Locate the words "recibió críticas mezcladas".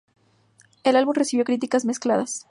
1.13-2.39